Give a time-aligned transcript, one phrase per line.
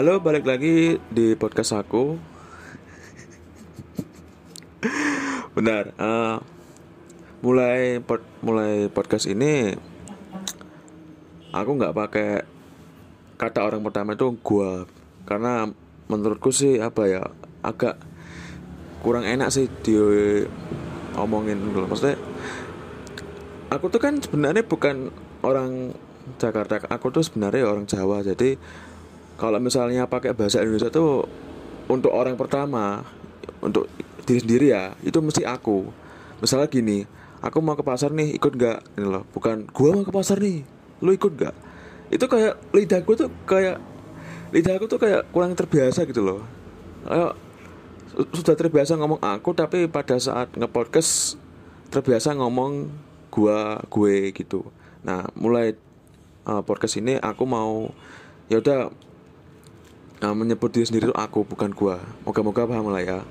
[0.00, 2.16] Halo, balik lagi di podcast aku.
[5.60, 6.40] Benar, uh,
[7.44, 9.76] mulai pod, mulai podcast ini
[11.52, 12.48] aku nggak pakai
[13.36, 14.88] kata orang pertama itu gua.
[15.28, 15.68] Karena
[16.08, 17.28] menurutku sih apa ya
[17.60, 18.00] agak
[19.04, 20.00] kurang enak sih di
[21.12, 22.16] omongin dulu maksudnya
[23.68, 25.12] aku tuh kan sebenarnya bukan
[25.44, 25.92] orang
[26.40, 28.24] Jakarta aku tuh sebenarnya orang Jawa.
[28.24, 28.56] Jadi
[29.40, 31.24] kalau misalnya pakai bahasa Indonesia tuh
[31.88, 33.00] untuk orang pertama
[33.64, 33.88] untuk
[34.28, 35.88] diri sendiri ya itu mesti aku.
[36.44, 37.08] Misalnya gini
[37.40, 39.00] aku mau ke pasar nih ikut nggak?
[39.00, 40.60] Ini loh bukan gua mau ke pasar nih
[41.00, 41.56] lu ikut nggak?
[42.12, 43.80] Itu kayak lidahku tuh kayak
[44.52, 46.44] lidahku tuh kayak kurang terbiasa gitu loh.
[47.08, 47.32] Kayak
[48.36, 51.40] sudah terbiasa ngomong aku tapi pada saat ngepodcast
[51.88, 52.92] terbiasa ngomong
[53.32, 54.68] gua gue gitu.
[55.00, 55.72] Nah mulai
[56.44, 57.88] uh, podcast ini aku mau
[58.52, 58.92] ya udah
[60.20, 61.96] Nah, menyebut diri sendiri itu aku bukan gua.
[62.28, 63.24] Moga-moga paham lah ya.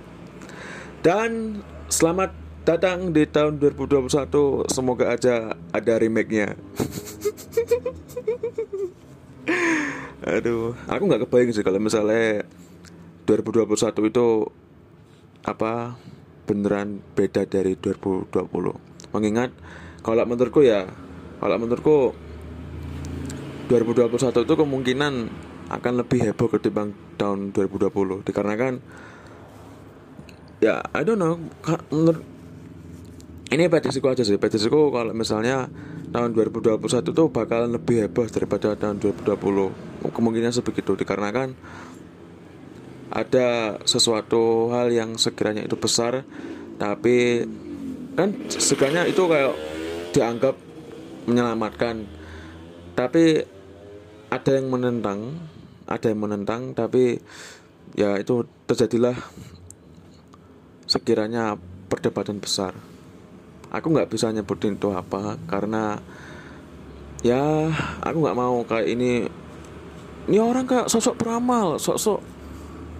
[1.06, 2.34] Dan selamat
[2.66, 4.66] datang di tahun 2021.
[4.74, 6.58] Semoga aja ada remake-nya.
[10.34, 12.42] Aduh, aku nggak kebayang sih kalau misalnya
[13.30, 14.50] 2021 itu
[15.46, 15.94] apa
[16.50, 18.34] beneran beda dari 2020.
[19.14, 19.54] Mengingat
[20.02, 20.90] kalau menurutku ya,
[21.38, 22.18] kalau menurutku
[23.70, 25.14] 2021 itu kemungkinan
[25.70, 28.82] akan lebih heboh ketimbang tahun 2020 dikarenakan
[30.60, 31.40] ya I don't know.
[33.50, 34.38] Ini prediksiku aja sih.
[34.38, 35.66] Prediksiku kalau misalnya
[36.14, 40.94] tahun 2021 itu bakalan lebih heboh daripada tahun 2020 kemungkinan sebegitu.
[40.94, 41.58] Dikarenakan
[43.10, 46.22] ada sesuatu hal yang sekiranya itu besar
[46.78, 47.42] tapi
[48.14, 49.58] kan sekiranya itu kayak
[50.14, 50.54] dianggap
[51.26, 52.06] menyelamatkan.
[52.94, 53.42] Tapi
[54.30, 55.42] ada yang menentang
[55.90, 57.18] ada yang menentang tapi
[57.98, 59.18] ya itu terjadilah
[60.86, 61.58] sekiranya
[61.90, 62.78] perdebatan besar.
[63.74, 65.98] Aku nggak bisa nyebutin itu apa karena
[67.26, 67.70] ya
[68.06, 69.26] aku nggak mau kayak ini.
[70.30, 72.22] Ini orang kayak sosok peramal sosok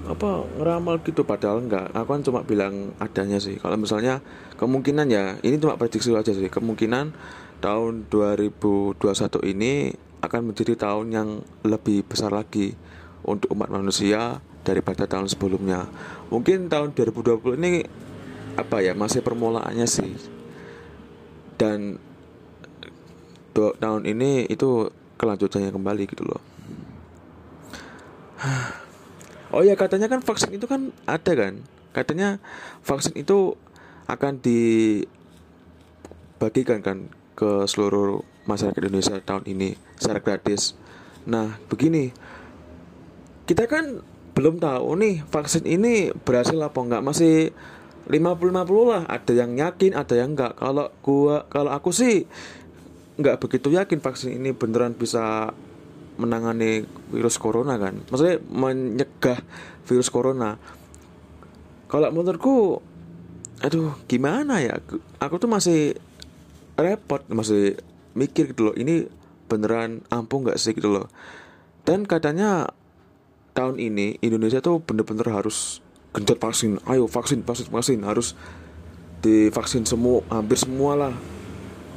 [0.10, 1.22] apa ngeramal gitu.
[1.22, 3.62] Padahal enggak aku kan cuma bilang adanya sih.
[3.62, 4.22] Kalau misalnya
[4.58, 6.50] kemungkinan ya ini cuma prediksi aja sih.
[6.50, 7.14] Kemungkinan
[7.62, 8.98] tahun 2021
[9.46, 11.30] ini akan menjadi tahun yang
[11.64, 12.76] lebih besar lagi
[13.24, 15.88] untuk umat manusia daripada tahun sebelumnya.
[16.30, 17.84] Mungkin tahun 2020 ini
[18.60, 20.12] apa ya masih permulaannya sih.
[21.60, 22.00] Dan
[23.56, 24.88] tahun ini itu
[25.20, 26.42] kelanjutannya kembali gitu loh.
[29.50, 31.66] Oh ya katanya kan vaksin itu kan ada kan.
[31.90, 32.38] Katanya
[32.86, 33.58] vaksin itu
[34.06, 35.10] akan dibagikan
[36.86, 40.74] kan ke seluruh masyarakat Indonesia tahun ini secara gratis.
[41.30, 42.10] Nah, begini.
[43.46, 44.02] Kita kan
[44.34, 47.06] belum tahu nih vaksin ini berhasil apa enggak.
[47.06, 47.54] Masih
[48.10, 49.04] 50-50 lah.
[49.06, 50.58] Ada yang yakin ada yang enggak.
[50.58, 52.26] Kalau gua kalau aku sih
[53.22, 55.54] enggak begitu yakin vaksin ini beneran bisa
[56.18, 58.02] menangani virus corona kan.
[58.10, 59.40] Maksudnya menyegah
[59.86, 60.58] virus corona.
[61.90, 62.82] Kalau menurutku
[63.60, 64.78] aduh gimana ya?
[65.20, 65.98] Aku tuh masih
[66.80, 67.76] repot masih
[68.20, 69.08] mikir gitu loh ini
[69.50, 71.08] beneran ampuh nggak sih gitu loh.
[71.88, 72.70] Dan katanya
[73.58, 75.82] tahun ini Indonesia tuh bener-bener harus
[76.14, 76.78] genjot vaksin.
[76.86, 78.00] Ayo vaksin vaksin vaksin.
[78.06, 78.38] Harus
[79.26, 81.14] divaksin semua hampir semua lah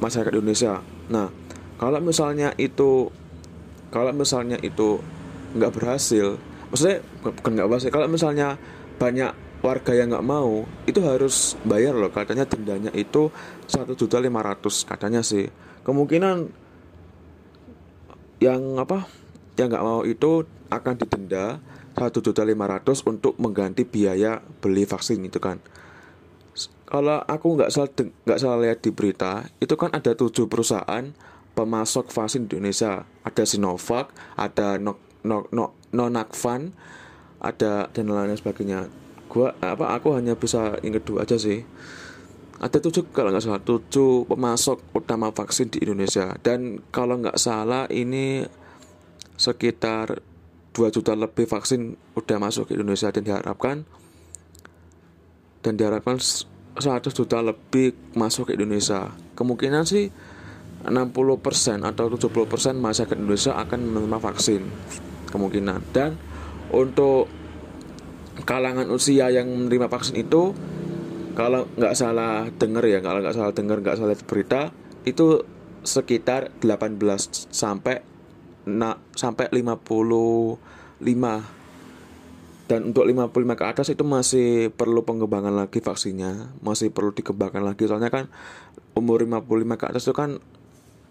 [0.01, 0.81] masyarakat Indonesia.
[1.13, 1.29] Nah
[1.77, 3.13] kalau misalnya itu
[3.93, 4.97] kalau misalnya itu
[5.53, 6.41] nggak berhasil
[6.73, 8.57] maksudnya bukan nggak berhasil kalau misalnya
[8.97, 9.29] banyak
[9.61, 12.09] warga yang nggak mau itu harus bayar loh.
[12.09, 13.29] Katanya dendanya itu
[13.69, 15.47] satu juta lima ratus katanya sih
[15.83, 16.49] kemungkinan
[18.43, 19.07] yang apa
[19.55, 21.61] yang nggak mau itu akan didenda
[21.93, 25.61] satu juta lima ratus untuk mengganti biaya beli vaksin itu kan.
[26.89, 31.13] Kalau aku nggak salah nggak salah lihat di berita itu kan ada tujuh perusahaan
[31.53, 33.05] pemasok vaksin di Indonesia.
[33.21, 35.73] Ada Sinovac ada no, no, no,
[37.43, 38.89] ada dan lain sebagainya.
[39.29, 41.65] Gua apa aku hanya bisa inget dua aja sih
[42.59, 43.63] ada tujuh kalau nggak salah.
[43.63, 46.33] Tujuh pemasok utama vaksin di Indonesia.
[46.41, 48.45] Dan kalau nggak salah ini
[49.33, 50.21] sekitar
[50.73, 53.85] 2 juta lebih vaksin udah masuk ke Indonesia dan diharapkan
[55.61, 59.13] dan diharapkan 100 juta lebih masuk ke Indonesia.
[59.37, 60.09] Kemungkinan sih
[60.83, 64.61] 60% atau 70% masyarakat Indonesia akan menerima vaksin.
[65.29, 65.79] Kemungkinan.
[65.93, 66.17] Dan
[66.73, 67.29] untuk
[68.43, 70.51] kalangan usia yang menerima vaksin itu
[71.33, 74.69] kalau nggak salah dengar ya kalau nggak salah dengar nggak salah berita
[75.03, 75.41] itu
[75.83, 76.97] sekitar 18
[77.51, 77.99] sampai
[78.69, 81.03] na, sampai 55
[82.63, 87.83] dan untuk 55 ke atas itu masih perlu pengembangan lagi vaksinnya masih perlu dikembangkan lagi.
[87.91, 88.31] Soalnya kan
[88.95, 90.39] umur 55 ke atas itu kan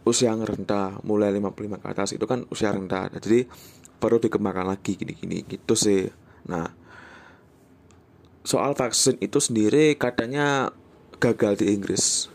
[0.03, 3.13] usia yang rendah mulai 55 ke atas itu kan usia rendah.
[3.21, 3.45] Jadi
[4.01, 6.09] perlu dikembangkan lagi gini-gini gitu sih.
[6.49, 6.82] Nah
[8.43, 10.75] soal vaksin itu sendiri katanya
[11.23, 12.27] gagal di Inggris.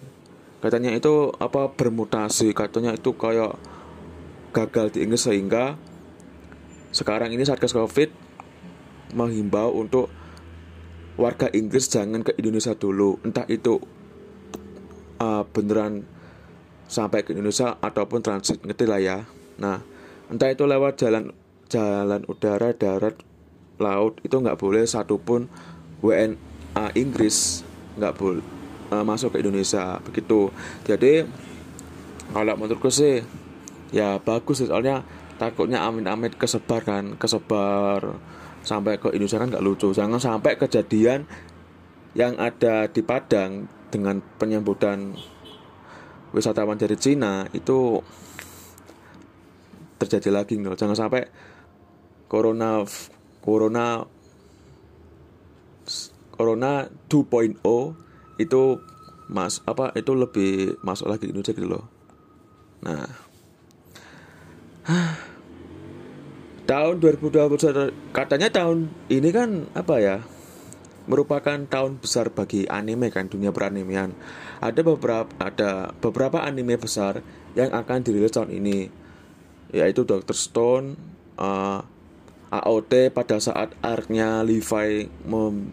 [0.64, 2.56] Katanya itu apa bermutasi.
[2.56, 3.60] Katanya itu kayak
[4.56, 5.78] gagal di Inggris sehingga
[6.96, 8.10] sekarang ini saat covid
[9.14, 10.10] menghimbau untuk
[11.20, 13.20] warga Inggris jangan ke Indonesia dulu.
[13.22, 13.78] Entah itu
[15.20, 16.08] uh, beneran
[16.88, 19.18] sampai ke Indonesia ataupun transit ngerti lah ya.
[19.60, 19.84] Nah
[20.32, 21.36] entah itu lewat jalan
[21.68, 23.20] jalan udara darat
[23.78, 24.88] laut itu nggak boleh.
[24.88, 25.52] Satupun
[26.04, 27.66] WNA Inggris
[27.98, 28.44] nggak boleh
[28.94, 30.54] uh, masuk ke Indonesia begitu.
[30.86, 31.26] Jadi
[32.32, 33.24] kalau menurutku sih
[33.96, 35.02] ya bagus soalnya
[35.40, 38.20] takutnya amin-amin kesebar kan kesebar
[38.68, 39.90] sampai ke Indonesia kan nggak lucu.
[39.96, 41.26] Jangan sampai kejadian
[42.18, 45.16] yang ada di Padang dengan penyambutan
[46.36, 48.04] wisatawan dari Cina itu
[49.98, 51.26] terjadi lagi loh jangan sampai
[52.30, 52.84] corona
[53.42, 54.04] corona
[56.38, 57.58] corona 2.0
[58.38, 58.64] itu
[59.28, 61.86] mas apa itu lebih masuk lagi Indonesia gitu loh.
[62.86, 63.10] Nah.
[66.68, 70.18] Tahun 2021 katanya tahun ini kan apa ya
[71.08, 74.12] merupakan tahun besar bagi anime kan dunia peranimian.
[74.60, 77.24] Ada beberapa ada beberapa anime besar
[77.56, 78.92] yang akan dirilis tahun ini
[79.72, 80.96] yaitu Doctor Stone
[81.40, 81.84] uh,
[82.48, 85.72] AOT pada saat arc-nya Levi mem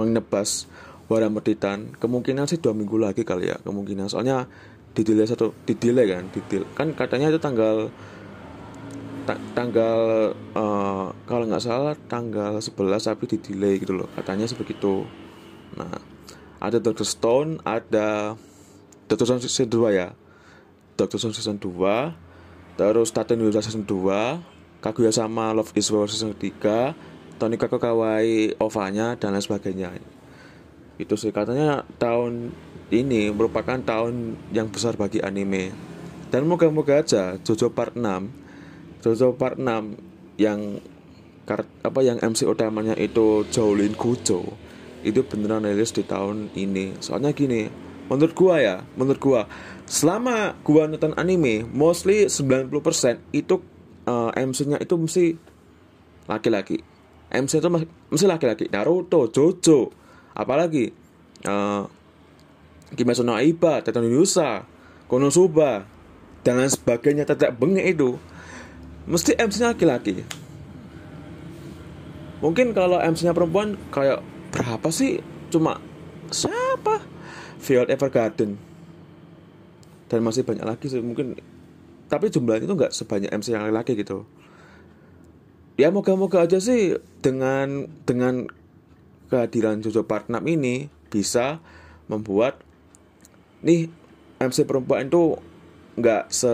[0.00, 0.64] menebas
[1.10, 4.06] Warametitan kemungkinan sih dua minggu lagi kali ya kemungkinan.
[4.06, 4.46] Soalnya
[4.94, 6.70] di delay satu di delay kan di delay.
[6.78, 7.90] kan katanya itu tanggal
[9.26, 9.98] ta tanggal
[10.54, 12.74] uh, kalau nggak salah tanggal 11
[13.10, 15.06] tapi di delay gitu loh katanya sebegitu
[15.76, 15.98] nah
[16.58, 18.38] ada Doctor Stone ada
[19.10, 20.14] Doctor Stone season 2 ya.
[20.94, 26.32] Doctor Stone season 2 terus Taten Yuda season 2 Kaguya sama Love is War season
[26.38, 27.09] 3
[27.40, 29.96] Tony Kako Kawaii Ovanya dan lain sebagainya.
[31.00, 32.52] Itu sih katanya tahun
[32.92, 35.72] ini merupakan tahun yang besar bagi anime.
[36.28, 38.06] Dan moga-moga aja Jojo Part 6
[39.02, 39.96] Jojo Part 6
[40.38, 40.78] yang
[41.82, 44.46] apa yang MC utamanya itu Jolin Gojo
[45.02, 47.00] itu beneran rilis di tahun ini.
[47.00, 47.66] Soalnya gini
[48.06, 49.40] menurut gua ya menurut gua
[49.86, 52.70] selama gua nonton anime mostly 90%
[53.30, 53.62] itu
[54.06, 55.24] uh, eh, MC-nya itu mesti
[56.26, 56.82] laki-laki
[57.30, 57.70] MC itu
[58.10, 58.66] mesti laki-laki.
[58.66, 59.94] Naruto Jojo.
[60.34, 60.90] Apalagi
[61.46, 61.86] uh,
[62.90, 64.66] Kimetsu no Aiba Tetan Yusa
[65.06, 65.86] Konosuba
[66.42, 68.18] dan lain sebagainya tetek bengek itu.
[69.10, 70.22] Mesti MC-nya laki-laki.
[72.40, 74.22] Mungkin kalau MC-nya perempuan kayak
[74.54, 75.18] berapa sih?
[75.50, 75.82] Cuma
[76.30, 77.02] siapa?
[77.60, 78.54] Violet Evergarden.
[80.06, 81.34] Dan masih banyak lagi sih mungkin.
[82.06, 84.26] Tapi jumlahnya itu nggak sebanyak MC yang laki-laki gitu
[85.80, 88.44] ya moga-moga aja sih dengan dengan
[89.32, 91.56] kehadiran Jojo Part 6 ini bisa
[92.12, 92.60] membuat
[93.64, 93.88] nih
[94.36, 95.40] MC perempuan itu
[95.96, 96.52] nggak se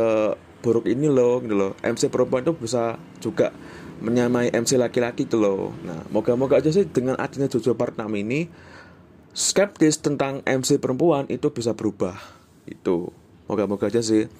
[0.63, 1.73] buruk ini loh gitu loh.
[1.83, 3.51] MC perempuan itu bisa juga
[3.99, 5.75] menyamai MC laki-laki itu loh.
[5.83, 8.47] Nah moga-moga aja sih dengan adanya Jojo Part 6 ini
[9.35, 12.15] skeptis tentang MC perempuan itu bisa berubah
[12.67, 13.11] itu
[13.51, 14.31] moga-moga aja sih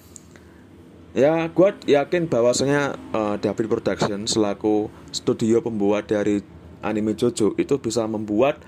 [1.17, 6.45] ya gue yakin bahwasanya uh, David Production selaku studio pembuat dari
[6.85, 8.61] anime Jojo itu bisa membuat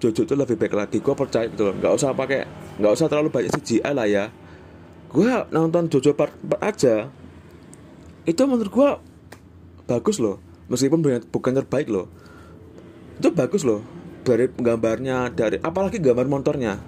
[0.00, 0.96] Jojo itu lebih baik lagi.
[1.04, 1.74] Gue percaya gitu loh.
[1.76, 2.48] Nggak usah pakai
[2.80, 4.24] nggak usah terlalu banyak CGI lah ya.
[5.12, 6.96] Gue nonton Jojo Part 4 aja
[8.24, 8.90] itu menurut gue
[9.84, 10.40] bagus loh.
[10.72, 12.08] Meskipun bukan terbaik loh.
[13.20, 13.84] Itu bagus loh.
[14.24, 16.80] Dari gambarnya dari apalagi gambar motornya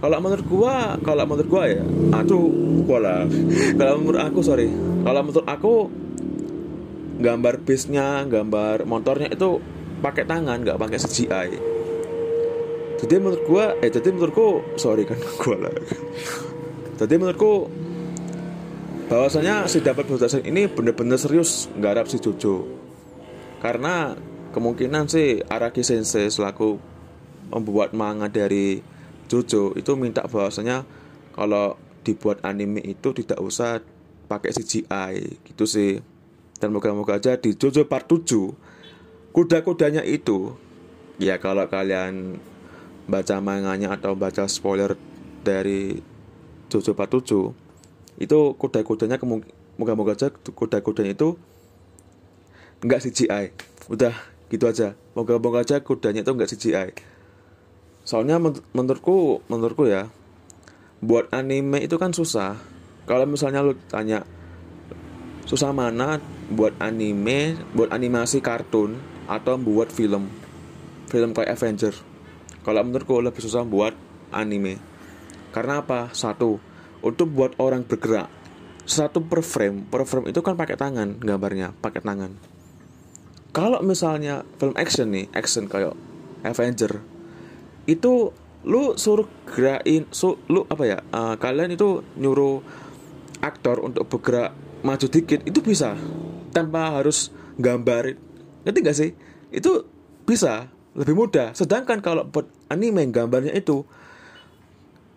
[0.00, 2.46] kalau menurut gua kalau menurut gua ya aduh
[2.84, 3.22] gua lah.
[3.76, 4.68] Kalau menurut aku sorry.
[5.02, 5.74] Kalau menurut aku
[7.16, 9.58] gambar bisnya gambar motornya itu
[10.04, 11.76] pakai tangan nggak pakai CGI
[12.96, 15.74] jadi menurut gua eh jadi menurutku sorry kan gua lah.
[16.96, 17.68] Jadi menurutku
[19.12, 22.64] bahwasanya si dapat berdasar ini benar-benar serius nggarap si Jojo.
[23.60, 24.16] Karena
[24.56, 26.80] kemungkinan sih Araki Sensei selaku
[27.52, 28.80] membuat manga dari
[29.26, 30.86] Jojo itu minta bahwasanya
[31.34, 31.74] kalau
[32.06, 33.82] dibuat anime itu tidak usah
[34.30, 36.02] pakai CGI gitu sih.
[36.56, 40.56] Dan moga-moga aja di Jojo Part 7 kuda-kudanya itu
[41.20, 42.40] ya kalau kalian
[43.04, 44.96] baca manganya atau baca spoiler
[45.44, 46.00] dari
[46.72, 49.20] Jojo 47 itu kuda-kudanya
[49.76, 51.36] moga-moga aja kuda-kudanya itu
[52.80, 53.52] enggak CGI
[53.92, 54.16] udah
[54.48, 54.96] gitu aja.
[55.12, 56.88] Moga-moga aja kudanya itu nggak CGI
[58.06, 60.06] soalnya men menurutku menurutku ya
[61.02, 62.54] buat anime itu kan susah.
[63.04, 64.22] Kalau misalnya lu tanya
[65.46, 68.96] susah mana buat anime buat animasi kartun
[69.26, 70.30] atau buat film?
[71.10, 71.94] Film kayak Avenger.
[72.62, 73.94] Kalau menurutku lebih susah buat
[74.30, 74.78] anime.
[75.50, 76.14] Karena apa?
[76.14, 76.62] Satu
[77.02, 78.30] untuk buat orang bergerak.
[78.86, 79.82] Satu per frame.
[79.86, 82.38] Per frame itu kan pakai tangan gambarnya pakai tangan.
[83.50, 85.94] Kalau misalnya film action nih action kayak
[86.46, 87.15] Avenger
[87.86, 88.34] itu
[88.66, 92.58] lu suruh gerakin su, lu apa ya uh, kalian itu nyuruh
[93.38, 94.52] aktor untuk bergerak
[94.82, 95.94] maju dikit itu bisa.
[96.50, 98.18] Tanpa harus gambar
[98.66, 99.10] ngerti gak sih?
[99.54, 99.86] Itu
[100.26, 101.54] bisa lebih mudah.
[101.54, 103.86] Sedangkan kalau buat anime gambarnya itu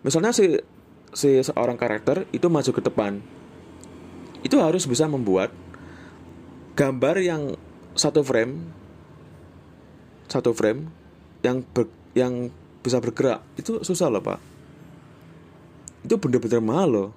[0.06, 0.62] misalnya si
[1.10, 3.18] si seorang karakter itu maju ke depan.
[4.46, 5.50] Itu harus bisa membuat
[6.78, 7.42] gambar yang
[7.98, 8.80] satu frame
[10.30, 10.86] satu frame
[11.42, 12.50] yang ber, yang
[12.80, 14.40] bisa bergerak itu susah loh pak.
[16.04, 17.10] Itu bener-bener mahal loh.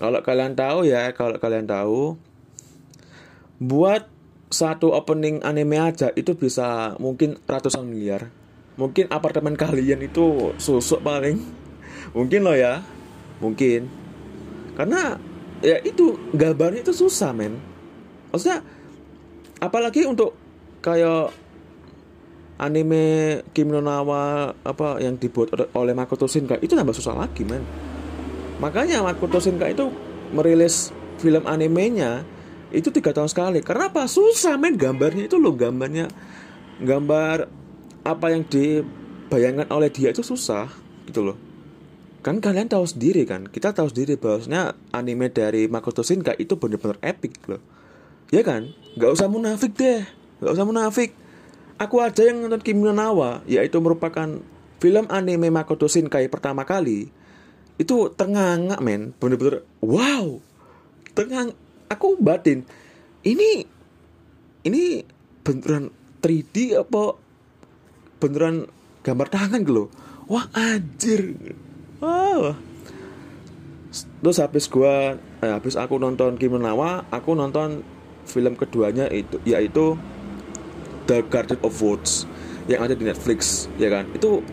[0.00, 2.16] Kalau kalian tahu ya kalau kalian tahu
[3.60, 4.08] buat
[4.50, 8.32] satu opening anime aja itu bisa mungkin ratusan miliar.
[8.80, 11.36] Mungkin apartemen kalian itu susuk paling.
[12.16, 12.80] Mungkin loh ya.
[13.44, 13.86] Mungkin.
[14.74, 15.20] Karena
[15.60, 17.60] ya itu gambarnya itu susah men.
[18.32, 18.64] Maksudnya
[19.60, 20.32] apalagi untuk
[20.80, 21.30] kayak
[22.60, 27.64] anime Kim no Nawa apa yang dibuat oleh Makoto Shinkai itu tambah susah lagi men.
[28.60, 29.88] Makanya Makoto Shinkai itu
[30.36, 32.20] merilis film animenya
[32.68, 33.64] itu tiga tahun sekali.
[33.64, 34.76] Karena apa susah men.
[34.76, 36.12] Gambarnya itu loh gambarnya
[36.84, 37.48] gambar
[38.04, 40.68] apa yang dibayangkan oleh dia itu susah
[41.08, 41.36] gitu loh.
[42.20, 43.48] Kan kalian tahu sendiri kan?
[43.48, 47.64] Kita tahu sendiri bahwasanya anime dari Makoto Shinkai itu benar-benar epic loh.
[48.28, 48.68] Ya kan?
[49.00, 50.04] Nggak usah munafik deh.
[50.44, 51.10] Nggak usah munafik
[51.80, 54.28] aku aja yang nonton Kimi no Nawa yaitu merupakan
[54.76, 57.08] film anime Makoto Shinkai pertama kali.
[57.80, 59.16] Itu ternganga men.
[59.16, 60.36] Bener-bener wow!
[61.16, 61.56] Tengang
[61.88, 62.68] aku batin.
[63.24, 63.64] Ini
[64.68, 65.00] ini
[65.40, 65.88] beneran
[66.20, 67.16] 3D apa?
[68.20, 68.68] Beneran
[69.00, 69.88] gambar tangan gitu
[70.30, 71.34] wah anjir.
[71.98, 72.54] Wah.
[73.90, 77.82] Terus habis gua eh, habis aku nonton Kimi no Nawa aku nonton
[78.30, 79.98] film keduanya itu yaitu
[81.10, 82.22] The Garden of Words
[82.70, 84.06] yang ada di Netflix ya kan?
[84.14, 84.46] Itu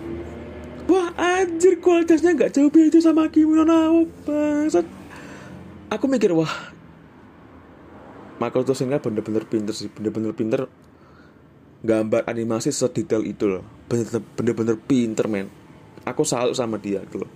[0.90, 4.90] wah anjir kualitasnya nggak jauh beda sama Kimi no bangsat.
[5.94, 6.50] Aku mikir wah
[8.42, 10.66] Makoto Shinkai bener-bener pinter sih bener-bener pinter
[11.86, 13.64] gambar animasi sedetail itu loh.
[14.34, 15.54] Bener-bener pinter men.
[16.10, 17.32] Aku salut sama dia gitu loh.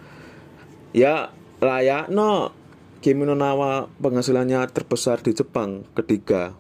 [0.98, 1.30] Ya
[1.62, 2.58] layak no
[3.06, 3.38] Kimi no
[4.02, 6.58] penghasilannya terbesar di Jepang ketiga.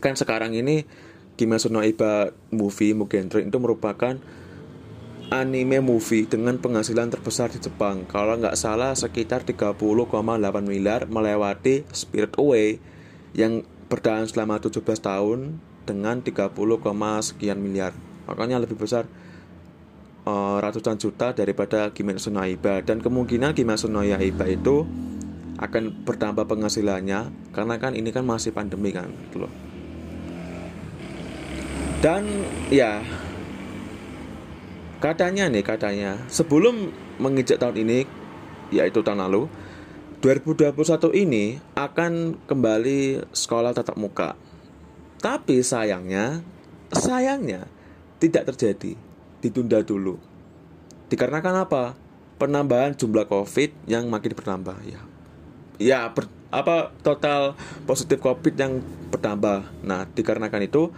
[0.00, 0.84] Kan sekarang ini
[1.34, 4.14] Kimetsu no Iba movie Mugen Train itu merupakan
[5.34, 8.06] anime movie dengan penghasilan terbesar di Jepang.
[8.06, 9.74] Kalau nggak salah sekitar 30,8
[10.62, 12.78] miliar melewati Spirit Away
[13.34, 16.54] yang bertahan selama 17 tahun dengan 30,
[17.20, 17.92] sekian miliar.
[18.30, 19.04] Makanya lebih besar
[20.24, 24.86] uh, ratusan juta daripada Kimetsu no Iba dan kemungkinan Kimetsu no Iba itu
[25.54, 29.73] akan bertambah penghasilannya karena kan ini kan masih pandemi kan gitu loh.
[32.04, 33.00] Dan ya
[35.00, 38.04] katanya nih katanya sebelum menginjak tahun ini
[38.68, 39.48] yaitu tahun lalu
[40.20, 40.76] 2021
[41.16, 44.36] ini akan kembali sekolah tatap muka.
[45.16, 46.44] Tapi sayangnya
[46.92, 47.64] sayangnya
[48.20, 49.00] tidak terjadi,
[49.40, 50.20] ditunda dulu.
[51.08, 51.96] Dikarenakan apa?
[52.36, 55.00] Penambahan jumlah Covid yang makin bertambah ya
[55.78, 58.78] ya ber, apa total positif covid yang
[59.10, 60.90] bertambah nah dikarenakan itu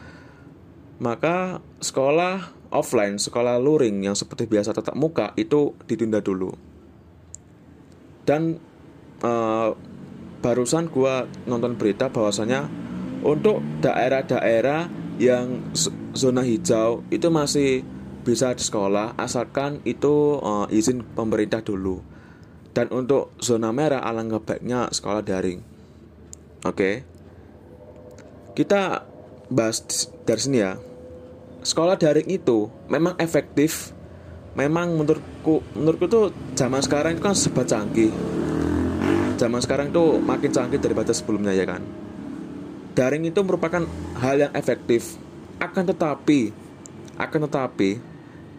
[0.98, 6.52] maka sekolah offline sekolah luring yang seperti biasa tetap muka itu ditunda dulu
[8.26, 8.58] dan
[9.22, 9.76] uh,
[10.40, 12.66] barusan gua nonton berita bahwasanya
[13.24, 15.72] untuk daerah-daerah yang
[16.12, 17.80] zona hijau itu masih
[18.26, 22.02] bisa di sekolah asalkan itu uh, izin pemerintah dulu
[22.76, 25.64] dan untuk zona merah alangkah baiknya sekolah daring.
[26.68, 26.76] Oke.
[26.76, 26.94] Okay.
[28.52, 29.08] Kita
[29.50, 29.82] bahas
[30.26, 30.78] dari sini ya.
[31.66, 33.92] Sekolah daring itu memang efektif.
[34.56, 36.24] Memang menurutku menurutku tuh
[36.56, 38.08] zaman sekarang itu kan serba canggih.
[39.36, 41.84] Zaman sekarang tuh makin canggih daripada sebelumnya ya kan.
[42.96, 43.84] Daring itu merupakan
[44.16, 45.20] hal yang efektif.
[45.60, 46.66] Akan tetapi
[47.16, 48.00] akan tetapi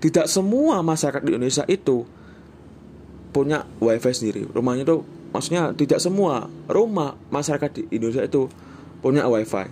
[0.01, 2.05] tidak semua masyarakat di Indonesia itu
[3.33, 4.97] punya wifi sendiri rumahnya itu
[5.29, 8.49] maksudnya tidak semua rumah masyarakat di Indonesia itu
[9.01, 9.69] punya wifi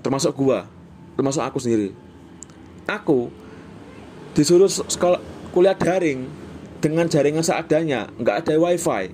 [0.00, 0.66] termasuk gua.
[1.14, 1.92] Termasuk aku sendiri.
[2.88, 3.30] Aku
[4.32, 5.20] disuruh sekolah
[5.52, 6.26] kuliah daring
[6.80, 8.08] dengan jaringan seadanya.
[8.16, 9.12] Nggak ada wifi.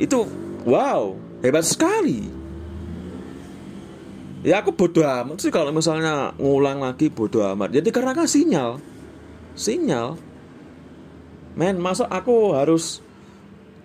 [0.00, 0.26] Itu
[0.64, 2.28] wow hebat sekali.
[4.46, 7.74] Ya aku bodoh amat sih kalau misalnya ngulang lagi bodoh amat.
[7.74, 8.78] Jadi karena kan sinyal.
[9.58, 10.14] Sinyal.
[11.56, 13.00] Men masuk aku harus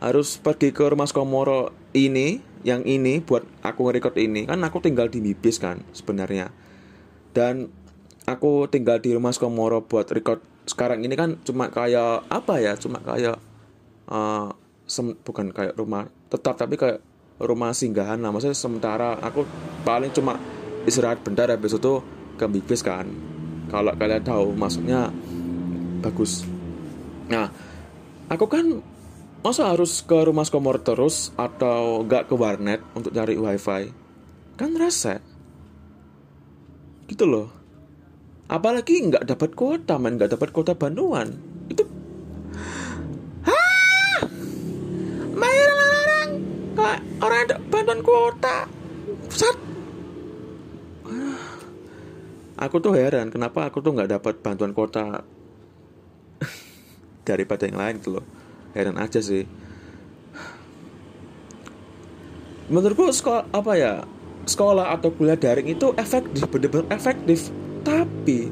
[0.03, 5.09] harus pergi ke rumah Komoro ini yang ini buat aku nge-record ini kan aku tinggal
[5.09, 6.53] di Mibis kan sebenarnya.
[7.31, 7.71] Dan
[8.27, 13.01] aku tinggal di rumah Komoro buat record sekarang ini kan cuma kayak apa ya cuma
[13.01, 13.41] kayak
[14.07, 14.53] uh,
[14.85, 17.01] sem bukan kayak rumah tetap tapi kayak
[17.41, 18.29] rumah singgahan lah.
[18.29, 19.47] Maksudnya sementara aku
[19.81, 20.37] paling cuma
[20.85, 22.03] istirahat bentar habis itu
[22.37, 23.09] ke Mibis kan.
[23.71, 25.09] Kalau kalian tahu maksudnya
[26.03, 26.43] bagus.
[27.31, 27.49] Nah
[28.29, 28.83] aku kan
[29.41, 33.89] masa harus ke rumah komor terus atau gak ke warnet untuk cari wifi?
[34.53, 35.17] Kan rese.
[37.09, 37.49] Gitu loh.
[38.45, 41.39] Apalagi nggak dapat kuota man nggak dapat kuota bantuan
[41.71, 41.87] itu
[43.47, 44.27] Hah!
[45.31, 46.29] bayar orang
[46.75, 48.67] kok orang ada bantuan kuota.
[49.31, 49.55] Sat.
[52.61, 55.23] aku tuh heran kenapa aku tuh nggak dapat bantuan kuota
[57.27, 58.40] daripada yang lain gitu loh
[58.75, 59.47] heran aja sih.
[62.71, 63.93] Menurutku sekolah apa ya
[64.47, 67.51] sekolah atau kuliah daring itu efektif benar-benar efektif.
[67.81, 68.47] Tapi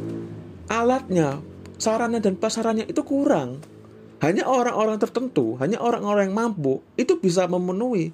[0.68, 1.40] alatnya
[1.80, 3.64] sarana dan pasarannya itu kurang.
[4.20, 8.12] Hanya orang-orang tertentu hanya orang-orang yang mampu itu bisa memenuhi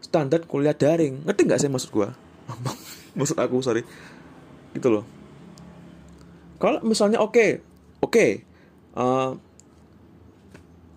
[0.00, 1.20] standar kuliah daring.
[1.28, 2.16] Ngerti nggak sih maksud gua?
[3.18, 3.86] Maksud aku sorry.
[4.74, 5.06] Gitu loh.
[6.58, 7.50] Kalau misalnya oke okay,
[8.02, 8.30] oke okay,
[8.96, 9.36] uh,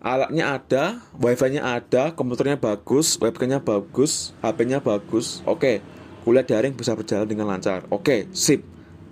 [0.08, 0.84] alatnya ada,
[1.20, 5.44] wifi-nya ada, komputernya bagus, webcamnya bagus, HP-nya bagus.
[5.44, 5.84] Oke,
[6.24, 7.84] kuliah daring bisa berjalan dengan lancar.
[7.92, 8.64] Oke, sip.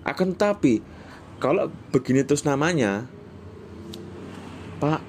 [0.08, 0.79] Akan tapi
[1.43, 3.12] kalau begini terus namanya,
[4.79, 5.03] Pak,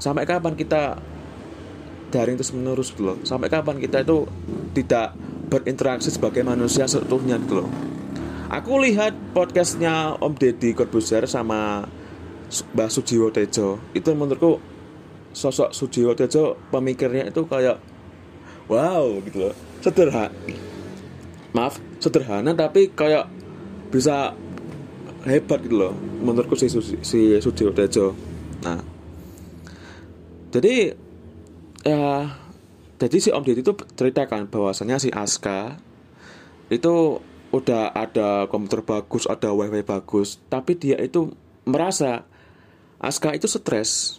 [0.00, 0.96] sampai kapan kita
[2.08, 3.20] daring terus menerus gitu loh?
[3.28, 4.24] Sampai kapan kita itu
[4.72, 5.12] tidak
[5.52, 7.70] berinteraksi sebagai manusia seutuhnya gitu loh?
[8.48, 11.84] Aku lihat podcastnya Om Deddy Corbuzier sama
[12.48, 14.60] Mbah Sujiwo Tejo itu menurutku
[15.36, 17.76] sosok Sujiwo Tejo pemikirnya itu kayak
[18.72, 19.54] wow gitu loh.
[19.84, 20.32] Sederhana
[21.56, 23.26] maaf sederhana tapi kayak
[23.88, 24.36] bisa
[25.24, 26.68] hebat gitu loh menurutku si,
[27.02, 28.12] si Sujiwo Tejo
[28.60, 28.80] nah
[30.52, 30.92] jadi
[31.84, 32.36] ya
[32.98, 35.78] jadi si Om Didi itu ceritakan bahwasanya si Aska
[36.68, 41.32] itu udah ada komputer bagus ada wifi bagus tapi dia itu
[41.64, 42.27] merasa
[42.98, 44.18] Aska itu stres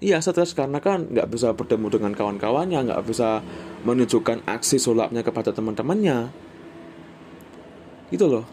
[0.00, 3.44] Iya stres karena kan nggak bisa bertemu dengan kawan-kawannya, nggak bisa
[3.84, 6.32] menunjukkan aksi sulapnya kepada teman-temannya.
[8.08, 8.48] Gitu loh.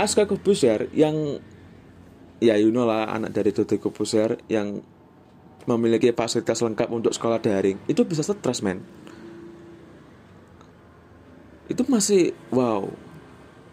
[0.00, 1.36] Aska Kubuser yang
[2.40, 4.80] ya you know lah anak dari Dodi Kubuser yang
[5.68, 8.80] memiliki fasilitas lengkap untuk sekolah daring itu bisa stres men.
[11.68, 12.88] Itu masih wow.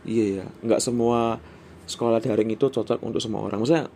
[0.04, 1.40] Iya ya, nggak semua
[1.86, 3.62] sekolah daring itu cocok untuk semua orang.
[3.62, 3.88] Maksudnya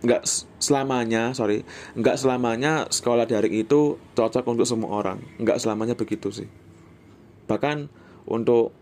[0.00, 0.24] nggak
[0.56, 1.60] selamanya sorry
[1.92, 5.18] nggak selamanya sekolah daring itu cocok untuk semua orang.
[5.40, 6.48] Nggak selamanya begitu sih.
[7.48, 7.90] Bahkan
[8.30, 8.72] untuk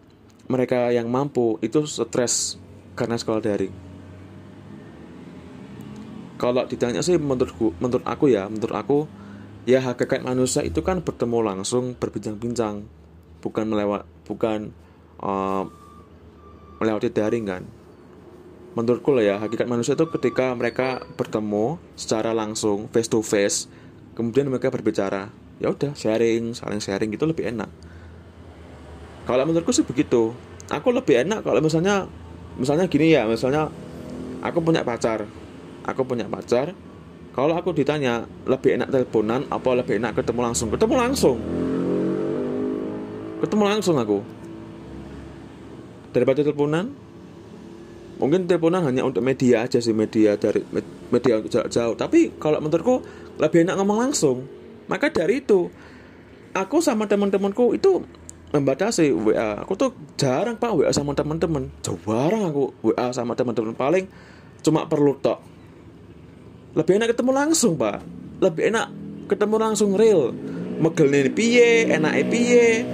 [0.48, 2.58] mereka yang mampu itu stres
[2.94, 3.74] karena sekolah daring.
[6.38, 8.98] Kalau ditanya sih menurutku menurut aku ya menurut aku
[9.68, 12.88] ya hakikat manusia itu kan bertemu langsung berbincang-bincang
[13.44, 14.72] bukan melewat bukan
[15.20, 15.68] uh,
[16.78, 17.62] melewati daring kan
[18.76, 23.70] menurutku lah ya hakikat manusia itu ketika mereka bertemu secara langsung face to face
[24.12, 27.70] kemudian mereka berbicara ya udah sharing saling sharing gitu lebih enak.
[29.28, 30.32] Kalau menurutku sih begitu.
[30.68, 32.04] Aku lebih enak kalau misalnya
[32.60, 33.72] misalnya gini ya misalnya
[34.44, 35.24] aku punya pacar
[35.88, 36.76] aku punya pacar
[37.32, 40.68] kalau aku ditanya lebih enak teleponan apa lebih enak ketemu langsung?
[40.74, 41.38] Ketemu langsung.
[43.38, 44.18] Ketemu langsung aku.
[46.10, 46.90] Daripada teleponan
[48.18, 50.60] mungkin teleponan hanya untuk media aja sih media dari
[51.08, 51.94] media untuk jarak jauh.
[51.94, 53.00] Tapi kalau menurutku
[53.38, 54.44] lebih enak ngomong langsung.
[54.90, 55.70] Maka dari itu
[56.52, 58.02] aku sama teman-temanku itu
[58.48, 61.70] membatasi WA aku tuh jarang pak WA sama teman-teman.
[61.86, 63.72] Jarang aku WA sama teman-teman.
[63.78, 64.04] Paling
[64.66, 65.38] cuma perlu tok.
[66.74, 68.02] Lebih enak ketemu langsung pak.
[68.42, 68.86] Lebih enak
[69.30, 70.34] ketemu langsung real.
[70.78, 72.86] Megel nih piye enak piye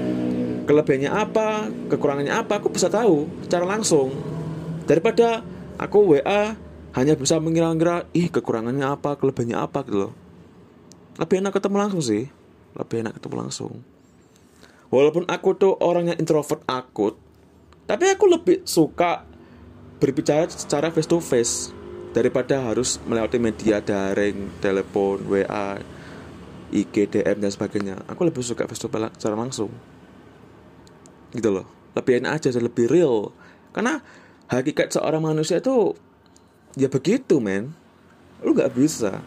[0.64, 4.33] kelebihannya apa kekurangannya apa aku bisa tahu secara langsung
[4.84, 5.42] daripada
[5.80, 6.56] aku WA
[6.94, 10.12] hanya bisa mengira-ngira ih kekurangannya apa kelebihannya apa gitu loh
[11.18, 12.30] lebih enak ketemu langsung sih
[12.74, 13.72] lebih enak ketemu langsung
[14.90, 17.18] walaupun aku tuh orangnya introvert akut
[17.84, 19.28] tapi aku lebih suka
[20.00, 21.54] berbicara secara face to face
[22.14, 25.82] daripada harus melewati media daring, telepon, WA,
[26.70, 27.96] IG, DM dan sebagainya.
[28.06, 29.68] Aku lebih suka face to face secara langsung.
[31.34, 31.66] Gitu loh.
[31.98, 33.34] Lebih enak aja, lebih real.
[33.74, 33.98] Karena
[34.48, 35.96] hakikat seorang manusia itu
[36.76, 37.72] ya begitu, men.
[38.44, 39.24] Lu gak bisa.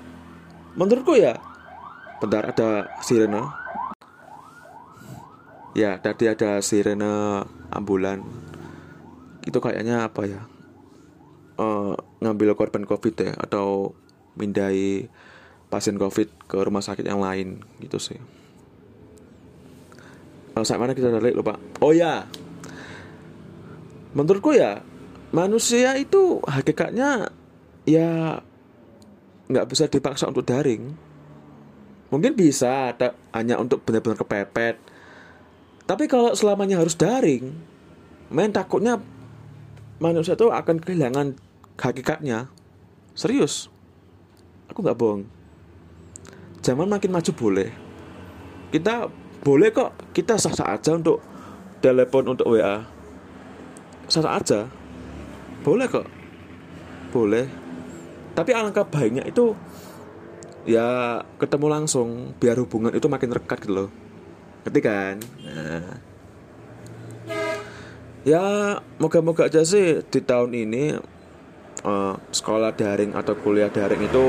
[0.77, 1.41] Menurutku ya,
[2.21, 3.41] bentar ada sirene.
[5.73, 8.21] Ya, tadi ada sirene ambulan.
[9.45, 10.41] Itu kayaknya apa ya?
[11.57, 13.97] uh, ngambil korban covid ya atau
[14.37, 15.09] mindai
[15.67, 18.17] pasien covid ke rumah sakit yang lain gitu sih
[20.55, 22.23] uh, saat mana kita balik lupa oh ya
[24.15, 24.79] menurutku ya
[25.31, 27.31] manusia itu hakikatnya
[27.87, 28.41] ya
[29.47, 30.95] nggak bisa dipaksa untuk daring.
[32.07, 34.79] Mungkin bisa ada hanya untuk benar-benar kepepet.
[35.87, 37.51] Tapi kalau selamanya harus daring
[38.27, 38.99] main takutnya
[40.03, 41.35] manusia itu akan kehilangan
[41.79, 42.51] hakikatnya.
[43.15, 43.71] Serius.
[44.67, 45.23] Aku nggak bohong.
[46.63, 47.71] Zaman makin maju boleh.
[48.71, 49.07] Kita
[49.43, 49.95] boleh kok.
[50.11, 51.23] Kita sah sah aja untuk
[51.79, 52.81] telepon untuk WA
[54.07, 54.59] sah sah aja
[55.67, 56.07] boleh kok.
[57.11, 57.43] Boleh.
[58.31, 59.51] Tapi alangkah baiknya itu
[60.63, 63.89] ya ketemu langsung biar hubungan itu makin rekat gitu loh.
[64.63, 65.15] Ngerti kan?
[65.43, 65.99] Nah.
[68.27, 68.43] ya
[68.99, 70.99] moga-moga aja sih di tahun ini
[71.87, 74.25] uh, sekolah daring atau kuliah daring itu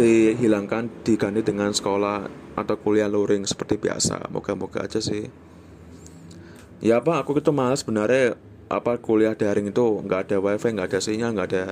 [0.00, 2.24] dihilangkan diganti dengan sekolah
[2.56, 4.28] atau kuliah luring seperti biasa.
[4.32, 5.28] Moga-moga aja sih.
[6.80, 11.00] Ya apa aku itu malas sebenarnya apa kuliah daring itu nggak ada wifi nggak ada
[11.02, 11.64] sinyal nggak ada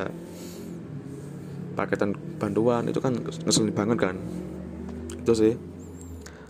[1.79, 3.15] paketan bantuan itu kan
[3.47, 4.17] ngeselin banget kan?
[5.23, 5.55] Itu sih.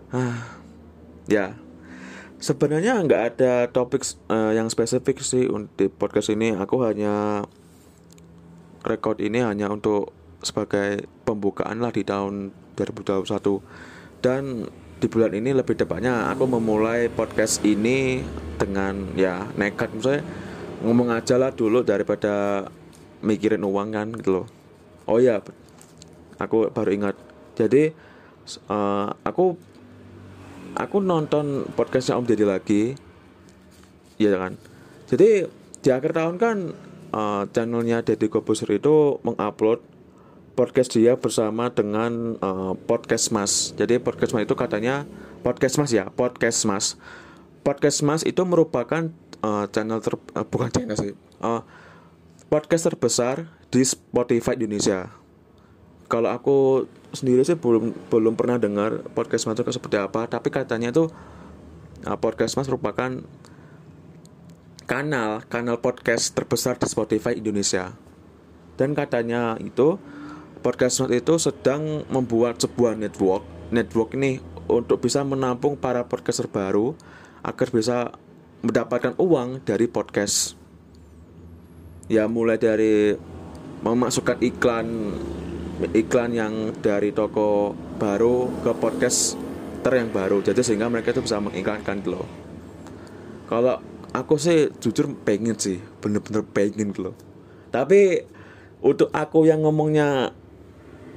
[0.09, 0.57] Ah
[1.29, 1.53] ya.
[2.41, 4.01] Sebenarnya nggak ada topik
[4.33, 6.57] uh, yang spesifik sih untuk podcast ini.
[6.57, 7.45] Aku hanya
[8.89, 15.79] record ini hanya untuk sebagai pembukaan lah di tahun 2021 dan di bulan ini lebih
[15.79, 18.23] tepatnya aku memulai podcast ini
[18.59, 19.95] dengan ya nekat.
[19.95, 20.23] Misalnya
[20.83, 22.67] ngomong aja lah dulu daripada
[23.23, 24.47] mikirin uang kan gitu loh.
[25.07, 25.39] Oh ya
[26.43, 27.15] aku baru ingat.
[27.55, 27.95] Jadi
[28.67, 29.55] uh, aku
[30.75, 32.83] aku nonton podcastnya Om Deddy lagi.
[34.19, 34.59] Ya kan?
[35.07, 35.47] Jadi
[35.79, 36.57] di akhir tahun kan
[37.15, 39.79] uh, channelnya Deddy Kobuser itu mengupload
[40.59, 43.71] podcast dia bersama dengan uh, podcast Mas.
[43.79, 45.07] Jadi podcast Mas itu katanya
[45.47, 46.99] podcast Mas ya, podcast Mas.
[47.63, 49.07] Podcast Mas itu merupakan
[49.47, 51.63] uh, channel ter uh, bukan channel sih, uh,
[52.51, 55.15] podcast terbesar di Spotify Indonesia.
[56.11, 60.91] Kalau aku sendiri sih belum belum pernah dengar podcast Mas itu seperti apa, tapi katanya
[60.91, 61.07] itu
[62.03, 63.23] uh, podcast Mas merupakan
[64.91, 67.95] kanal kanal podcast terbesar di Spotify Indonesia.
[68.75, 70.03] Dan katanya itu
[70.61, 73.43] podcast itu sedang membuat sebuah network.
[73.71, 76.93] Network ini untuk bisa menampung para podcaster baru
[77.41, 78.13] agar bisa
[78.61, 80.59] mendapatkan uang dari podcast.
[82.09, 83.15] Ya mulai dari
[83.85, 85.15] memasukkan iklan
[85.95, 87.71] iklan yang dari toko
[88.03, 89.39] baru ke podcast
[89.87, 92.27] ter yang baru jadi sehingga mereka itu bisa mengiklankan gitu loh
[93.47, 93.79] kalau
[94.11, 97.15] aku sih jujur pengen sih bener-bener pengen gitu loh
[97.71, 98.27] tapi
[98.83, 100.35] untuk aku yang ngomongnya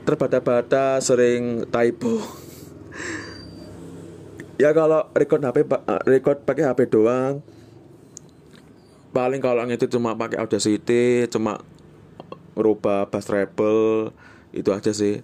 [0.03, 2.21] terbata-bata sering typo.
[4.61, 7.41] Ya kalau record HP eh, record pakai HP doang
[9.11, 11.59] paling kalau itu cuma pakai Audacity cuma
[12.55, 14.15] merubah bass treble
[14.55, 15.23] itu aja sih.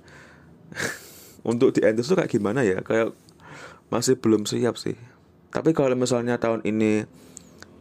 [1.48, 2.84] Untuk di endorse tuh kayak gimana ya?
[2.84, 3.16] Kayak
[3.88, 5.00] masih belum siap sih.
[5.52, 7.08] Tapi kalau misalnya tahun ini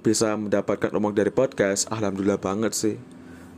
[0.06, 2.96] bisa mendapatkan uang dari podcast alhamdulillah banget sih.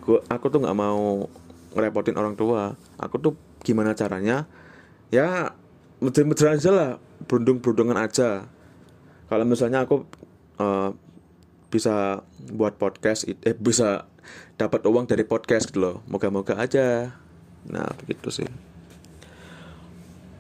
[0.01, 1.29] Gua aku tuh nggak mau
[1.73, 2.77] ngerepotin orang tua.
[3.01, 4.49] Aku tuh gimana caranya?
[5.09, 5.57] Ya
[5.99, 6.91] mudah-mudahan aja lah
[7.27, 8.47] berundung-berundungan aja.
[9.29, 10.07] Kalau misalnya aku
[10.63, 10.95] uh,
[11.69, 14.09] bisa buat podcast eh bisa
[14.57, 15.97] dapat uang dari podcast gitu loh.
[16.09, 17.13] Moga-moga aja.
[17.69, 18.49] Nah begitu sih.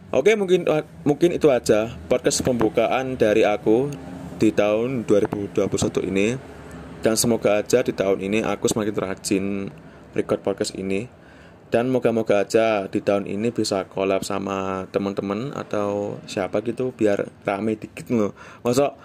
[0.08, 0.64] Oke mungkin
[1.04, 3.92] mungkin itu aja podcast pembukaan dari aku
[4.40, 6.28] di tahun 2021 ini.
[6.98, 9.44] Dan semoga aja di tahun ini aku semakin rajin
[10.18, 11.06] record podcast ini
[11.68, 17.76] dan moga-moga aja di tahun ini bisa collab sama teman-teman atau siapa gitu biar rame
[17.76, 18.32] dikit loh
[18.64, 18.96] masuk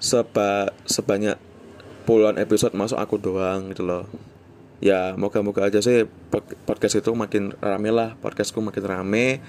[0.00, 1.36] seba sebanyak
[2.08, 4.08] puluhan episode masuk aku doang gitu loh.
[4.80, 6.08] Ya moga-moga aja sih
[6.64, 9.44] podcast itu makin rame lah podcastku makin rame.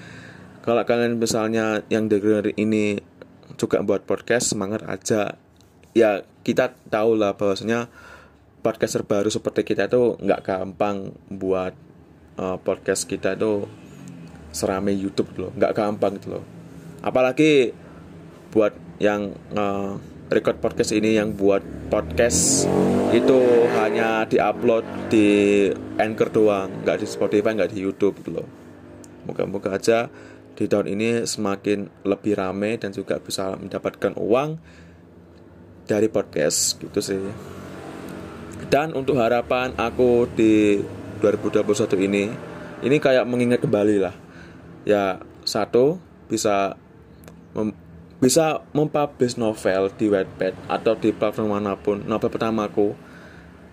[0.60, 3.00] Kalau kalian misalnya yang denger ini
[3.56, 5.40] juga buat podcast semangat aja.
[5.96, 7.88] Ya kita tahu lah bahwasanya
[8.60, 11.72] podcaster baru seperti kita itu nggak gampang buat
[12.40, 13.68] uh, podcast kita itu
[14.50, 16.44] serame YouTube loh nggak gampang gitu loh.
[17.04, 17.76] Apalagi
[18.50, 20.00] buat yang uh,
[20.32, 22.66] record podcast ini yang buat podcast
[23.10, 23.40] itu
[23.78, 25.68] hanya diupload di
[26.00, 28.48] Anchor doang nggak di Spotify nggak di YouTube gitu loh.
[29.28, 30.08] Moga-moga aja
[30.56, 34.58] di tahun ini semakin lebih rame dan juga bisa mendapatkan uang
[35.86, 37.22] dari podcast gitu sih.
[38.70, 40.78] Dan untuk harapan aku di
[41.20, 42.32] 2021 ini
[42.80, 44.16] ini kayak mengingat kembali lah.
[44.88, 46.80] Ya satu bisa
[47.52, 47.76] mem
[48.20, 52.92] bisa mempublish novel di Wattpad atau di platform mana pun novel pertamaku.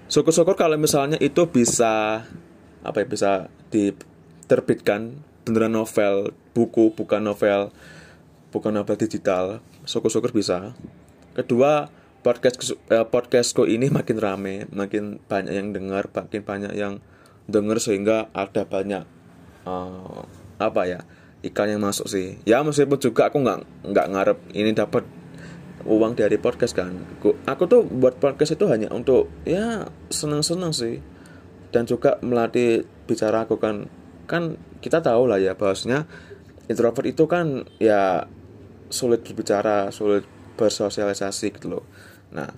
[0.07, 2.23] Syukur-syukur kalau misalnya itu bisa
[2.79, 3.31] apa ya bisa
[3.67, 7.75] diterbitkan beneran novel buku bukan novel
[8.55, 10.71] bukan novel digital syukur-syukur bisa.
[11.36, 11.91] Kedua
[12.23, 17.03] podcast eh, podcastku ini makin rame makin banyak yang dengar makin banyak yang
[17.47, 19.03] dengar sehingga ada banyak
[19.63, 20.23] uh,
[20.60, 20.99] apa ya
[21.41, 22.38] iklan yang masuk sih.
[22.43, 25.03] Ya meskipun juga aku nggak nggak ngarep ini dapat
[25.88, 26.91] uang dari podcast kan.
[27.19, 30.99] Aku, aku tuh buat podcast itu hanya untuk ya senang-senang sih.
[31.71, 33.88] Dan juga melatih bicara aku kan.
[34.27, 36.03] Kan kita tahu lah ya bahwasanya
[36.67, 38.27] introvert itu kan ya
[38.91, 40.27] sulit berbicara sulit
[40.60, 41.83] bersosialisasi gitu loh.
[42.36, 42.51] Nah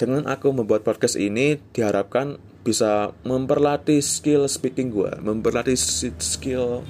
[0.00, 5.76] dengan aku membuat podcast ini diharapkan bisa memperlatih skill speaking gue memperlatih
[6.18, 6.86] skill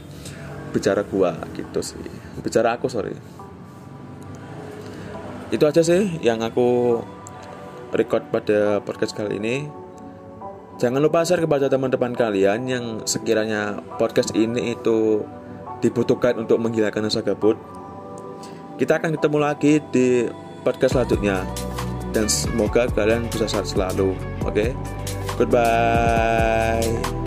[0.72, 2.06] bicara gue gitu sih
[2.44, 3.16] bicara aku sorry
[5.52, 7.00] itu aja sih yang aku
[7.92, 9.82] record pada podcast kali ini
[10.80, 15.22] Jangan lupa share kepada teman-teman kalian yang sekiranya podcast ini itu
[15.78, 17.54] dibutuhkan untuk menghilangkan rasa gabut.
[18.82, 20.26] Kita akan ketemu lagi di
[20.66, 21.46] podcast selanjutnya
[22.10, 24.16] dan semoga kalian bisa sehat selalu.
[24.42, 25.01] Oke, okay?
[25.38, 27.21] Goodbye.